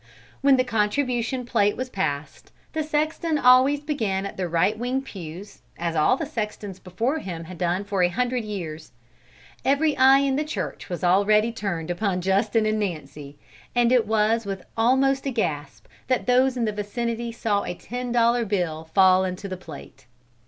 When 0.41 0.57
the 0.57 0.63
contribution 0.63 1.45
plate 1.45 1.77
was 1.77 1.91
passed, 1.91 2.51
the 2.73 2.81
sexton 2.81 3.37
always 3.37 3.81
began 3.81 4.25
at 4.25 4.35
the 4.35 4.49
right 4.49 4.75
wing 4.75 5.03
pews, 5.03 5.61
as 5.77 5.95
all 5.95 6.17
the 6.17 6.25
sextons 6.25 6.79
before 6.79 7.19
him 7.19 7.43
had 7.43 7.59
done 7.59 7.83
for 7.83 8.01
a 8.01 8.09
hundred 8.09 8.43
years. 8.43 8.93
Every 9.63 9.95
eye 9.97 10.21
in 10.21 10.37
the 10.37 10.43
church 10.43 10.89
was 10.89 11.03
already 11.03 11.51
turned 11.51 11.91
upon 11.91 12.21
Justin 12.21 12.65
and 12.65 12.79
Nancy, 12.79 13.37
and 13.75 13.91
it 13.91 14.07
was 14.07 14.43
with 14.43 14.65
almost 14.75 15.27
a 15.27 15.29
gasp 15.29 15.85
that 16.07 16.25
those 16.25 16.57
in 16.57 16.65
the 16.65 16.71
vicinity 16.71 17.31
saw 17.31 17.63
a 17.63 17.75
ten 17.75 18.11
dollar 18.11 18.43
bill 18.43 18.85
fall 18.95 19.23
in 19.23 19.35
the 19.35 19.55
plate. 19.55 20.07